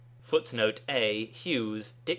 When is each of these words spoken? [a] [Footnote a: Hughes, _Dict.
[a] 0.19 0.27
[Footnote 0.27 0.81
a: 0.89 1.25
Hughes, 1.25 1.93
_Dict. 2.07 2.09